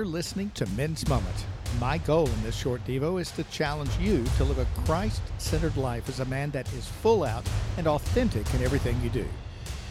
You're 0.00 0.06
listening 0.06 0.50
to 0.54 0.64
Men's 0.70 1.06
Moment. 1.08 1.44
My 1.78 1.98
goal 1.98 2.26
in 2.26 2.42
this 2.42 2.56
short 2.56 2.82
Devo 2.86 3.20
is 3.20 3.30
to 3.32 3.44
challenge 3.44 3.90
you 3.98 4.24
to 4.38 4.44
live 4.44 4.56
a 4.56 4.64
Christ 4.86 5.20
centered 5.36 5.76
life 5.76 6.08
as 6.08 6.20
a 6.20 6.24
man 6.24 6.50
that 6.52 6.72
is 6.72 6.86
full 6.86 7.22
out 7.22 7.46
and 7.76 7.86
authentic 7.86 8.46
in 8.54 8.62
everything 8.62 8.98
you 9.02 9.10
do. 9.10 9.26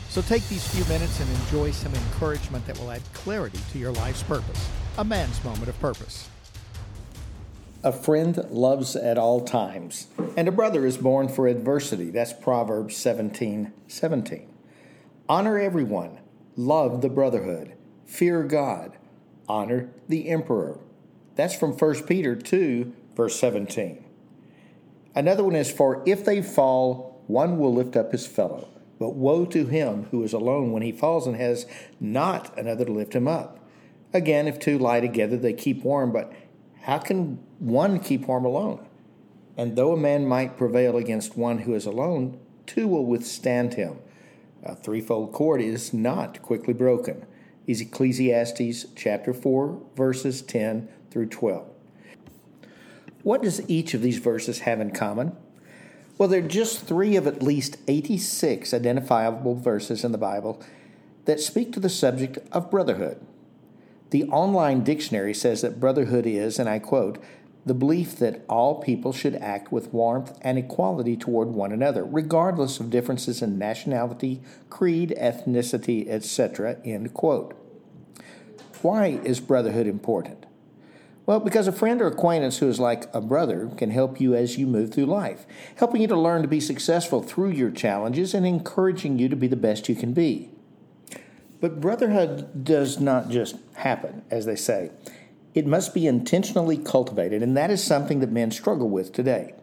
So 0.10 0.24
take 0.24 0.50
these 0.50 0.68
few 0.68 0.84
minutes 0.86 1.20
and 1.20 1.30
enjoy 1.30 1.70
some 1.70 1.94
encouragement 1.94 2.66
that 2.66 2.80
will 2.80 2.90
add 2.90 3.04
clarity 3.14 3.60
to 3.72 3.78
your 3.78 3.92
life's 3.92 4.24
purpose. 4.24 4.68
A 4.98 5.04
man's 5.04 5.44
moment 5.44 5.70
of 5.70 5.80
purpose. 5.80 6.28
A 7.84 7.92
friend 7.92 8.36
loves 8.50 8.96
at 8.96 9.20
all 9.20 9.42
times, 9.42 10.08
and 10.36 10.48
a 10.48 10.52
brother 10.52 10.88
is 10.88 10.98
born 10.98 11.30
for 11.30 11.48
adversity. 11.48 12.10
That's 12.10 12.34
Proverbs 12.34 12.98
17 12.98 13.74
17. 13.88 14.50
Honor 15.30 15.60
everyone, 15.60 16.18
love 16.56 17.04
the 17.04 17.10
brotherhood, 17.10 17.74
fear 18.08 18.42
God, 18.42 18.98
honor 19.50 19.90
the 20.08 20.30
emperor. 20.30 20.80
That's 21.36 21.56
from 21.56 21.74
1 21.74 22.04
Peter 22.04 22.36
2, 22.36 22.94
verse 23.16 23.40
17. 23.40 24.06
Another 25.16 25.44
one 25.44 25.56
is 25.56 25.72
For 25.72 26.04
if 26.06 26.24
they 26.24 26.42
fall, 26.42 27.24
one 27.28 27.58
will 27.58 27.74
lift 27.74 27.98
up 27.98 28.12
his 28.12 28.26
fellow. 28.26 28.70
But 29.00 29.16
woe 29.16 29.46
to 29.46 29.66
him 29.66 30.08
who 30.12 30.24
is 30.24 30.34
alone 30.34 30.72
when 30.72 30.84
he 30.84 30.92
falls 30.92 31.26
and 31.26 31.36
has 31.38 31.66
not 32.00 32.58
another 32.58 32.86
to 32.86 32.92
lift 32.92 33.16
him 33.16 33.28
up. 33.28 33.60
Again, 34.14 34.48
if 34.48 34.60
two 34.60 34.78
lie 34.78 35.00
together, 35.00 35.38
they 35.38 35.54
keep 35.54 35.84
warm, 35.84 36.12
but 36.12 36.34
how 36.82 36.98
can 36.98 37.40
one 37.60 38.00
keep 38.00 38.28
warm 38.28 38.46
alone? 38.46 38.86
And 39.56 39.76
though 39.76 39.94
a 39.94 39.98
man 39.98 40.26
might 40.26 40.58
prevail 40.58 40.98
against 40.98 41.38
one 41.38 41.60
who 41.60 41.74
is 41.74 41.86
alone, 41.86 42.40
two 42.66 42.88
will 42.88 43.06
withstand 43.06 43.76
him. 43.76 44.00
A 44.64 44.76
threefold 44.76 45.32
cord 45.32 45.62
is 45.62 45.94
not 45.94 46.42
quickly 46.42 46.74
broken. 46.74 47.26
Is 47.70 47.82
Ecclesiastes 47.82 48.88
chapter 48.96 49.32
4, 49.32 49.80
verses 49.96 50.42
10 50.42 50.90
through 51.12 51.28
12. 51.28 51.68
What 53.22 53.44
does 53.44 53.62
each 53.70 53.94
of 53.94 54.02
these 54.02 54.18
verses 54.18 54.62
have 54.62 54.82
in 54.82 54.90
common? 54.90 55.38
Well, 56.18 56.28
they're 56.28 56.42
just 56.42 56.88
three 56.88 57.16
of 57.16 57.28
at 57.28 57.44
least 57.44 57.78
86 57.88 58.74
identifiable 58.74 59.54
verses 59.54 60.04
in 60.04 60.12
the 60.12 60.18
Bible 60.18 60.60
that 61.26 61.40
speak 61.40 61.72
to 61.74 61.80
the 61.80 61.90
subject 61.90 62.40
of 62.52 62.72
brotherhood. 62.72 63.24
The 64.10 64.24
online 64.24 64.84
dictionary 64.84 65.36
says 65.36 65.62
that 65.62 65.80
brotherhood 65.80 66.26
is, 66.26 66.58
and 66.58 66.68
I 66.68 66.80
quote, 66.80 67.24
the 67.66 67.74
belief 67.74 68.16
that 68.18 68.44
all 68.50 68.82
people 68.82 69.12
should 69.12 69.36
act 69.36 69.72
with 69.72 69.94
warmth 69.94 70.38
and 70.42 70.58
equality 70.58 71.16
toward 71.16 71.50
one 71.50 71.72
another, 71.72 72.04
regardless 72.04 72.80
of 72.80 72.90
differences 72.90 73.42
in 73.42 73.58
nationality, 73.58 74.42
creed, 74.70 75.14
ethnicity, 75.20 76.08
etc. 76.10 76.78
End 76.86 77.14
quote. 77.14 77.54
Why 78.82 79.20
is 79.24 79.40
brotherhood 79.40 79.88
important? 79.88 80.46
Well, 81.26 81.40
because 81.40 81.68
a 81.68 81.72
friend 81.72 82.02
or 82.02 82.08
acquaintance 82.08 82.58
who 82.58 82.68
is 82.68 82.80
like 82.80 83.14
a 83.14 83.22
brother 83.22 83.70
can 83.78 83.92
help 83.92 84.20
you 84.20 84.34
as 84.34 84.58
you 84.58 84.66
move 84.66 84.92
through 84.92 85.06
life, 85.06 85.46
helping 85.76 86.02
you 86.02 86.08
to 86.08 86.16
learn 86.16 86.42
to 86.42 86.48
be 86.48 86.60
successful 86.60 87.22
through 87.22 87.52
your 87.52 87.70
challenges 87.70 88.34
and 88.34 88.48
encouraging 88.48 89.20
you 89.20 89.30
to 89.30 89.36
be 89.36 89.48
the 89.48 89.56
best 89.56 89.90
you 89.90 89.96
can 89.96 90.14
be. 90.14 90.50
But 91.62 91.82
brotherhood 91.82 92.64
does 92.64 93.00
not 93.00 93.30
just 93.30 93.58
happen, 93.74 94.24
as 94.32 94.46
they 94.46 94.56
say. 94.56 94.92
It 95.54 95.66
must 95.66 95.94
be 95.94 96.08
intentionally 96.08 96.78
cultivated, 96.78 97.42
and 97.42 97.58
that 97.58 97.72
is 97.72 97.84
something 97.84 98.20
that 98.20 98.32
men 98.32 98.52
struggle 98.52 98.90
with 98.90 99.12
today. 99.12 99.54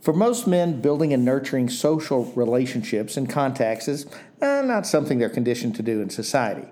For 0.00 0.12
most 0.12 0.46
men, 0.46 0.82
building 0.82 1.14
and 1.14 1.24
nurturing 1.24 1.70
social 1.70 2.26
relationships 2.32 3.16
and 3.16 3.30
contacts 3.30 3.88
is 3.88 4.06
eh, 4.42 4.60
not 4.62 4.86
something 4.86 5.18
they're 5.18 5.30
conditioned 5.30 5.76
to 5.76 5.82
do 5.82 6.02
in 6.02 6.10
society. 6.10 6.68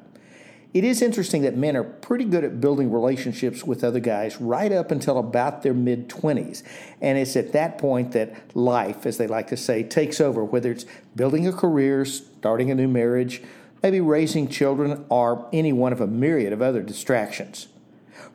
It 0.74 0.84
is 0.84 1.02
interesting 1.02 1.42
that 1.42 1.56
men 1.56 1.76
are 1.76 1.84
pretty 1.84 2.24
good 2.24 2.44
at 2.44 2.60
building 2.60 2.90
relationships 2.90 3.62
with 3.62 3.84
other 3.84 4.00
guys 4.00 4.40
right 4.40 4.72
up 4.72 4.90
until 4.90 5.18
about 5.18 5.62
their 5.62 5.74
mid 5.74 6.08
20s. 6.08 6.62
And 7.00 7.18
it's 7.18 7.36
at 7.36 7.52
that 7.52 7.78
point 7.78 8.12
that 8.12 8.56
life, 8.56 9.04
as 9.04 9.18
they 9.18 9.26
like 9.26 9.48
to 9.48 9.56
say, 9.56 9.82
takes 9.82 10.20
over, 10.20 10.42
whether 10.44 10.70
it's 10.70 10.86
building 11.14 11.46
a 11.46 11.52
career, 11.52 12.06
starting 12.06 12.70
a 12.70 12.74
new 12.74 12.88
marriage, 12.88 13.42
maybe 13.82 14.00
raising 14.00 14.48
children, 14.48 15.04
or 15.10 15.48
any 15.52 15.72
one 15.72 15.92
of 15.92 16.00
a 16.00 16.06
myriad 16.06 16.54
of 16.54 16.62
other 16.62 16.82
distractions. 16.82 17.68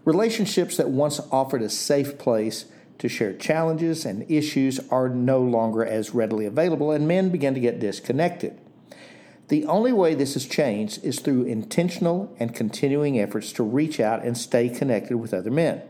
Relationships 0.06 0.78
that 0.78 0.90
once 0.90 1.20
offered 1.32 1.62
a 1.62 1.70
safe 1.70 2.18
place 2.18 2.66
to 3.00 3.08
share 3.08 3.34
challenges 3.34 4.06
and 4.06 4.30
issues 4.30 4.80
are 4.90 5.10
no 5.10 5.40
longer 5.40 5.86
as 5.86 6.14
readily 6.14 6.46
available, 6.46 6.92
and 6.92 7.08
men 7.08 7.30
begin 7.30 7.54
to 7.54 7.60
get 7.60 7.80
disconnected. 7.80 8.60
The 9.50 9.66
only 9.66 9.94
way 9.94 10.14
this 10.14 10.34
has 10.34 10.46
changed 10.46 11.04
is 11.04 11.20
through 11.20 11.44
intentional 11.44 12.36
and 12.40 12.54
continuing 12.54 13.20
efforts 13.20 13.54
to 13.54 13.64
reach 13.64 14.00
out 14.00 14.24
and 14.24 14.38
stay 14.38 14.68
connected 14.68 15.18
with 15.18 15.34
other 15.34 15.52
men. 15.52 15.82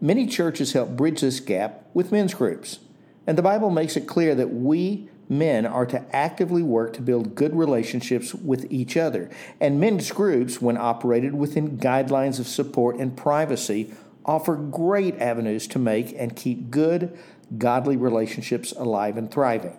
Many 0.00 0.26
churches 0.26 0.74
help 0.74 0.90
bridge 0.90 1.22
this 1.22 1.40
gap 1.40 1.84
with 1.94 2.12
men's 2.12 2.34
groups, 2.34 2.80
and 3.26 3.38
the 3.38 3.42
Bible 3.42 3.70
makes 3.70 3.96
it 3.96 4.06
clear 4.06 4.34
that 4.34 4.52
we 4.52 5.08
men 5.28 5.66
are 5.66 5.86
to 5.86 6.04
actively 6.14 6.62
work 6.62 6.92
to 6.94 7.02
build 7.02 7.34
good 7.34 7.54
relationships 7.54 8.34
with 8.34 8.66
each 8.70 8.96
other. 8.96 9.30
And 9.60 9.80
men's 9.80 10.10
groups, 10.10 10.60
when 10.60 10.76
operated 10.76 11.34
within 11.34 11.78
guidelines 11.78 12.38
of 12.38 12.48
support 12.48 12.96
and 12.96 13.16
privacy, 13.16 13.92
offer 14.24 14.56
great 14.56 15.16
avenues 15.16 15.66
to 15.68 15.78
make 15.78 16.14
and 16.16 16.36
keep 16.36 16.70
good, 16.70 17.16
godly 17.56 17.96
relationships 17.96 18.72
alive 18.72 19.16
and 19.16 19.30
thriving. 19.30 19.78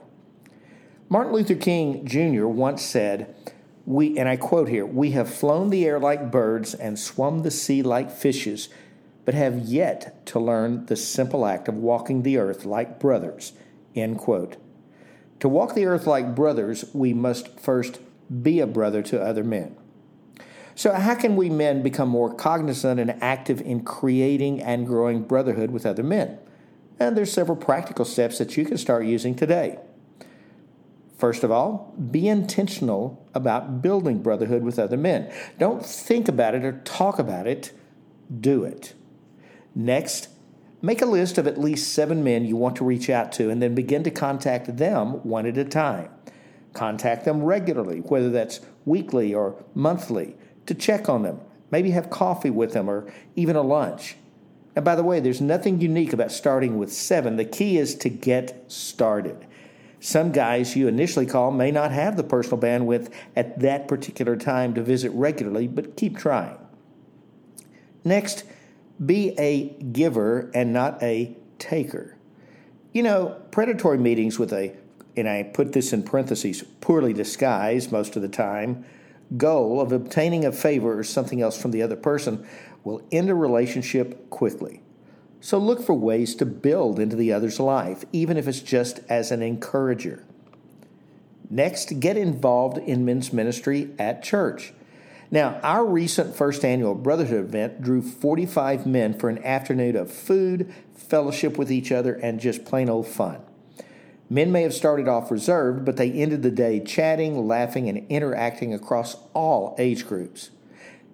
Martin 1.07 1.33
Luther 1.33 1.55
King 1.55 2.05
Jr. 2.05 2.45
once 2.45 2.81
said, 2.81 3.35
we, 3.85 4.17
and 4.19 4.29
I 4.29 4.35
quote 4.35 4.69
here, 4.69 4.85
we 4.85 5.11
have 5.11 5.33
flown 5.33 5.71
the 5.71 5.85
air 5.85 5.99
like 5.99 6.31
birds 6.31 6.75
and 6.75 6.99
swum 6.99 7.41
the 7.41 7.49
sea 7.49 7.81
like 7.81 8.11
fishes, 8.11 8.69
but 9.25 9.33
have 9.33 9.57
yet 9.57 10.25
to 10.27 10.39
learn 10.39 10.85
the 10.85 10.95
simple 10.95 11.45
act 11.45 11.67
of 11.67 11.75
walking 11.75 12.21
the 12.21 12.37
earth 12.37 12.65
like 12.65 12.99
brothers. 12.99 13.53
End 13.95 14.19
quote. 14.19 14.57
To 15.39 15.49
walk 15.49 15.75
the 15.75 15.85
earth 15.85 16.05
like 16.05 16.35
brothers, 16.35 16.85
we 16.93 17.13
must 17.13 17.59
first 17.59 17.99
be 18.43 18.59
a 18.59 18.67
brother 18.67 19.01
to 19.03 19.21
other 19.21 19.43
men. 19.43 19.75
So, 20.75 20.93
how 20.93 21.15
can 21.15 21.35
we 21.35 21.49
men 21.49 21.81
become 21.81 22.07
more 22.07 22.33
cognizant 22.33 22.99
and 22.99 23.21
active 23.21 23.59
in 23.59 23.83
creating 23.83 24.61
and 24.61 24.85
growing 24.85 25.23
brotherhood 25.23 25.71
with 25.71 25.85
other 25.85 26.03
men? 26.03 26.39
And 26.99 27.17
there's 27.17 27.31
several 27.31 27.57
practical 27.57 28.05
steps 28.05 28.37
that 28.37 28.55
you 28.55 28.65
can 28.65 28.77
start 28.77 29.05
using 29.05 29.35
today. 29.35 29.79
First 31.17 31.43
of 31.43 31.51
all, 31.51 31.93
be 32.11 32.29
intentional 32.29 33.25
about 33.33 33.81
building 33.81 34.21
brotherhood 34.21 34.63
with 34.63 34.79
other 34.79 34.95
men. 34.95 35.29
Don't 35.57 35.85
think 35.85 36.29
about 36.29 36.55
it 36.55 36.63
or 36.63 36.79
talk 36.85 37.19
about 37.19 37.45
it, 37.45 37.73
do 38.39 38.63
it. 38.63 38.93
Next, 39.75 40.29
Make 40.81 41.01
a 41.01 41.05
list 41.05 41.37
of 41.37 41.45
at 41.45 41.59
least 41.59 41.93
seven 41.93 42.23
men 42.23 42.45
you 42.45 42.55
want 42.55 42.77
to 42.77 42.85
reach 42.85 43.09
out 43.09 43.31
to 43.33 43.49
and 43.49 43.61
then 43.61 43.75
begin 43.75 44.03
to 44.03 44.11
contact 44.11 44.77
them 44.77 45.23
one 45.23 45.45
at 45.45 45.57
a 45.57 45.65
time. 45.65 46.09
Contact 46.73 47.25
them 47.25 47.43
regularly, 47.43 47.99
whether 47.99 48.29
that's 48.29 48.61
weekly 48.85 49.33
or 49.33 49.61
monthly, 49.73 50.37
to 50.67 50.73
check 50.73 51.09
on 51.09 51.23
them, 51.23 51.41
maybe 51.71 51.91
have 51.91 52.09
coffee 52.09 52.49
with 52.49 52.73
them 52.73 52.89
or 52.89 53.11
even 53.35 53.55
a 53.55 53.61
lunch. 53.61 54.15
And 54.75 54.85
by 54.85 54.95
the 54.95 55.03
way, 55.03 55.19
there's 55.19 55.41
nothing 55.41 55.81
unique 55.81 56.13
about 56.13 56.31
starting 56.31 56.77
with 56.77 56.93
seven. 56.93 57.35
The 57.35 57.45
key 57.45 57.77
is 57.77 57.95
to 57.95 58.09
get 58.09 58.71
started. 58.71 59.45
Some 59.99 60.31
guys 60.31 60.77
you 60.77 60.87
initially 60.87 61.25
call 61.25 61.51
may 61.51 61.71
not 61.71 61.91
have 61.91 62.15
the 62.15 62.23
personal 62.23 62.59
bandwidth 62.59 63.11
at 63.35 63.59
that 63.59 63.87
particular 63.89 64.37
time 64.37 64.73
to 64.75 64.81
visit 64.81 65.11
regularly, 65.11 65.67
but 65.67 65.97
keep 65.97 66.17
trying. 66.17 66.57
Next, 68.05 68.45
be 69.03 69.37
a 69.39 69.69
giver 69.91 70.51
and 70.53 70.73
not 70.73 71.01
a 71.01 71.35
taker. 71.57 72.15
You 72.93 73.03
know, 73.03 73.41
predatory 73.51 73.97
meetings 73.97 74.39
with 74.39 74.51
a, 74.51 74.75
and 75.15 75.27
I 75.29 75.43
put 75.43 75.73
this 75.73 75.93
in 75.93 76.03
parentheses, 76.03 76.63
poorly 76.81 77.13
disguised 77.13 77.91
most 77.91 78.15
of 78.15 78.21
the 78.21 78.29
time, 78.29 78.85
goal 79.37 79.79
of 79.79 79.91
obtaining 79.91 80.45
a 80.45 80.51
favor 80.51 80.97
or 80.97 81.03
something 81.03 81.41
else 81.41 81.61
from 81.61 81.71
the 81.71 81.81
other 81.81 81.95
person 81.95 82.47
will 82.83 83.01
end 83.11 83.29
a 83.29 83.35
relationship 83.35 84.29
quickly. 84.29 84.81
So 85.41 85.57
look 85.57 85.81
for 85.81 85.93
ways 85.93 86.35
to 86.35 86.45
build 86.45 86.99
into 86.99 87.15
the 87.15 87.31
other's 87.31 87.59
life, 87.59 88.03
even 88.11 88.37
if 88.37 88.47
it's 88.47 88.59
just 88.59 88.99
as 89.07 89.31
an 89.31 89.41
encourager. 89.41 90.25
Next, 91.49 91.99
get 91.99 92.17
involved 92.17 92.77
in 92.77 93.05
men's 93.05 93.31
ministry 93.31 93.91
at 93.97 94.21
church. 94.21 94.73
Now, 95.31 95.59
our 95.61 95.85
recent 95.85 96.35
first 96.35 96.65
annual 96.65 96.95
Brotherhood 96.95 97.45
event 97.45 97.81
drew 97.81 98.01
45 98.01 98.87
men 98.87 99.13
for 99.13 99.29
an 99.29 99.43
afternoon 99.45 99.95
of 99.95 100.11
food, 100.11 100.73
fellowship 100.95 101.57
with 101.57 101.71
each 101.71 101.91
other, 101.91 102.15
and 102.15 102.39
just 102.39 102.65
plain 102.65 102.89
old 102.89 103.07
fun. 103.07 103.41
Men 104.27 104.51
may 104.51 104.63
have 104.63 104.73
started 104.73 105.07
off 105.07 105.29
reserved, 105.29 105.85
but 105.85 105.97
they 105.97 106.11
ended 106.11 106.41
the 106.41 106.51
day 106.51 106.79
chatting, 106.79 107.47
laughing, 107.47 107.87
and 107.87 108.07
interacting 108.09 108.73
across 108.73 109.17
all 109.33 109.75
age 109.77 110.07
groups. 110.07 110.49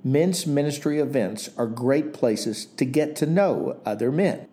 Men's 0.03 0.45
ministry 0.45 1.00
events 1.00 1.50
are 1.57 1.67
great 1.67 2.13
places 2.13 2.67
to 2.77 2.85
get 2.85 3.15
to 3.17 3.25
know 3.25 3.79
other 3.85 4.12
men. 4.12 4.47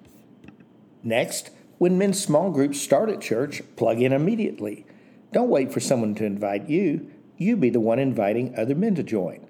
Next, 1.02 1.50
when 1.78 1.98
men's 1.98 2.22
small 2.22 2.50
groups 2.50 2.80
start 2.80 3.10
at 3.10 3.20
church, 3.20 3.62
plug 3.76 4.00
in 4.00 4.12
immediately. 4.12 4.86
Don't 5.32 5.50
wait 5.50 5.72
for 5.72 5.80
someone 5.80 6.14
to 6.16 6.24
invite 6.24 6.68
you, 6.68 7.10
you 7.36 7.56
be 7.56 7.70
the 7.70 7.80
one 7.80 7.98
inviting 7.98 8.56
other 8.56 8.74
men 8.74 8.94
to 8.94 9.02
join. 9.02 9.46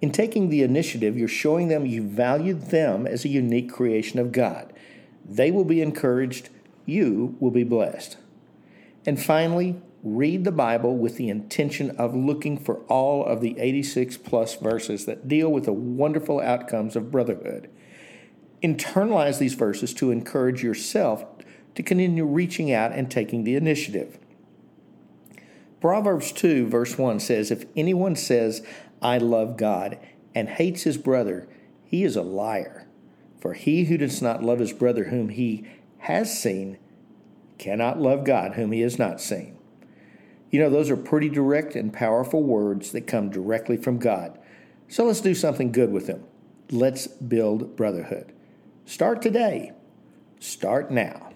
In 0.00 0.12
taking 0.12 0.48
the 0.48 0.62
initiative, 0.62 1.18
you're 1.18 1.28
showing 1.28 1.68
them 1.68 1.86
you 1.86 2.02
value 2.02 2.54
them 2.54 3.06
as 3.06 3.24
a 3.24 3.28
unique 3.28 3.72
creation 3.72 4.18
of 4.20 4.32
God. 4.32 4.72
They 5.24 5.50
will 5.50 5.64
be 5.64 5.82
encouraged, 5.82 6.50
you 6.86 7.36
will 7.40 7.50
be 7.50 7.64
blessed. 7.64 8.16
And 9.04 9.20
finally, 9.20 9.80
read 10.04 10.44
the 10.44 10.52
Bible 10.52 10.96
with 10.96 11.16
the 11.16 11.28
intention 11.28 11.90
of 11.92 12.14
looking 12.14 12.56
for 12.56 12.76
all 12.84 13.24
of 13.24 13.40
the 13.40 13.58
86 13.58 14.16
plus 14.18 14.54
verses 14.54 15.06
that 15.06 15.26
deal 15.26 15.50
with 15.50 15.64
the 15.64 15.72
wonderful 15.72 16.40
outcomes 16.40 16.94
of 16.94 17.10
brotherhood. 17.10 17.68
Internalize 18.62 19.38
these 19.38 19.54
verses 19.54 19.92
to 19.94 20.10
encourage 20.10 20.62
yourself 20.62 21.24
to 21.74 21.82
continue 21.82 22.24
reaching 22.24 22.72
out 22.72 22.92
and 22.92 23.10
taking 23.10 23.44
the 23.44 23.54
initiative. 23.54 24.18
Proverbs 25.80 26.32
2, 26.32 26.66
verse 26.66 26.98
1 26.98 27.20
says, 27.20 27.50
If 27.52 27.64
anyone 27.76 28.16
says, 28.16 28.66
I 29.02 29.18
love 29.18 29.56
God, 29.56 29.98
and 30.34 30.48
hates 30.48 30.82
his 30.82 30.98
brother, 30.98 31.48
he 31.84 32.04
is 32.04 32.16
a 32.16 32.22
liar. 32.22 32.86
For 33.40 33.54
he 33.54 33.84
who 33.84 33.96
does 33.96 34.20
not 34.20 34.42
love 34.42 34.58
his 34.58 34.72
brother 34.72 35.04
whom 35.04 35.28
he 35.28 35.66
has 35.98 36.40
seen 36.40 36.78
cannot 37.58 38.00
love 38.00 38.24
God 38.24 38.54
whom 38.54 38.72
he 38.72 38.80
has 38.80 38.98
not 38.98 39.20
seen. 39.20 39.56
You 40.50 40.60
know, 40.60 40.70
those 40.70 40.90
are 40.90 40.96
pretty 40.96 41.28
direct 41.28 41.76
and 41.76 41.92
powerful 41.92 42.42
words 42.42 42.92
that 42.92 43.06
come 43.06 43.30
directly 43.30 43.76
from 43.76 43.98
God. 43.98 44.38
So 44.88 45.04
let's 45.04 45.20
do 45.20 45.34
something 45.34 45.72
good 45.72 45.92
with 45.92 46.06
them. 46.06 46.24
Let's 46.70 47.06
build 47.06 47.76
brotherhood. 47.76 48.32
Start 48.86 49.20
today. 49.20 49.72
Start 50.40 50.90
now. 50.90 51.32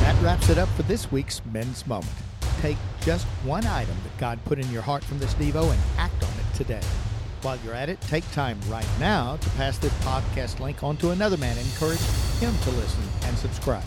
That 0.00 0.22
wraps 0.22 0.48
it 0.48 0.58
up 0.58 0.68
for 0.70 0.82
this 0.82 1.10
week's 1.10 1.44
Men's 1.46 1.86
Moment. 1.86 2.12
Take 2.60 2.76
just 3.02 3.26
one 3.44 3.66
item 3.66 3.96
that 4.02 4.16
God 4.18 4.38
put 4.44 4.58
in 4.58 4.70
your 4.70 4.82
heart 4.82 5.02
from 5.04 5.18
this 5.18 5.34
Devo 5.34 5.70
and 5.70 5.80
act 5.98 6.22
on 6.22 6.30
it 6.30 6.54
today. 6.54 6.80
While 7.42 7.58
you're 7.64 7.74
at 7.74 7.88
it, 7.88 8.00
take 8.02 8.30
time 8.32 8.58
right 8.68 8.86
now 8.98 9.36
to 9.36 9.50
pass 9.50 9.78
this 9.78 9.92
podcast 10.04 10.60
link 10.60 10.82
on 10.82 10.96
to 10.98 11.10
another 11.10 11.38
man 11.38 11.56
and 11.56 11.66
encourage 11.66 12.00
him 12.38 12.54
to 12.64 12.70
listen 12.72 13.02
and 13.24 13.36
subscribe. 13.38 13.84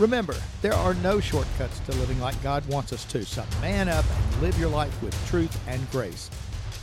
Remember, 0.00 0.34
there 0.62 0.72
are 0.72 0.94
no 0.94 1.20
shortcuts 1.20 1.78
to 1.80 1.92
living 1.92 2.18
like 2.20 2.40
God 2.42 2.66
wants 2.68 2.92
us 2.92 3.04
to, 3.06 3.24
so 3.24 3.44
man 3.60 3.88
up 3.88 4.04
and 4.10 4.42
live 4.42 4.58
your 4.58 4.70
life 4.70 5.02
with 5.02 5.14
truth 5.28 5.56
and 5.68 5.88
grace. 5.90 6.30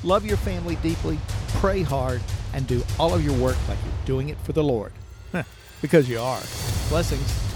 Love 0.03 0.25
your 0.25 0.37
family 0.37 0.75
deeply, 0.77 1.17
pray 1.55 1.81
hard, 1.81 2.21
and 2.53 2.67
do 2.67 2.83
all 2.99 3.13
of 3.13 3.25
your 3.25 3.37
work 3.39 3.57
like 3.67 3.79
you're 3.83 4.05
doing 4.05 4.29
it 4.29 4.39
for 4.41 4.53
the 4.53 4.63
Lord. 4.63 4.93
because 5.81 6.07
you 6.07 6.19
are. 6.19 6.41
Blessings. 6.89 7.46